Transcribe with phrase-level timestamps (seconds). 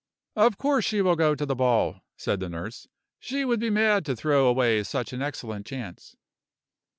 [0.35, 2.87] "Of course she will go to the ball," said the nurse.
[3.19, 6.15] "She would be mad to throw away such an excellent chance."